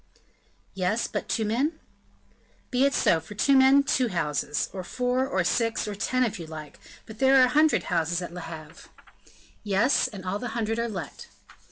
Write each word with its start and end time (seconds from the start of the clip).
"Yes, 0.73 1.05
but 1.07 1.29
two 1.29 1.45
men?" 1.45 1.73
"Be 2.71 2.85
it 2.85 2.95
so; 2.95 3.19
for 3.19 3.35
two 3.35 3.55
men, 3.55 3.83
two 3.83 4.07
houses, 4.07 4.67
or 4.73 4.83
four 4.83 5.27
or 5.27 5.43
six, 5.43 5.87
or 5.87 5.93
ten, 5.93 6.23
if 6.23 6.39
you 6.39 6.47
like; 6.47 6.79
but 7.05 7.19
there 7.19 7.35
are 7.39 7.43
a 7.45 7.49
hundred 7.49 7.83
houses 7.83 8.19
at 8.19 8.33
Le 8.33 8.41
Havre." 8.41 8.89
"Yes, 9.63 10.07
and 10.07 10.25
all 10.25 10.39
the 10.39 10.57
hundred 10.57 10.79
are 10.79 10.89
let." 10.89 11.27